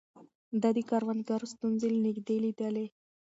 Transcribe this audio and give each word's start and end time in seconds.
ده 0.61 0.69
د 0.77 0.79
کروندګرو 0.89 1.51
ستونزې 1.53 1.87
له 1.93 1.99
نږدې 2.05 2.37
ليدلې. 2.43 2.85